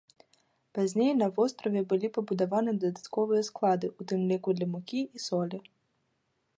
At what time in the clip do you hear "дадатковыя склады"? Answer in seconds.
2.87-3.87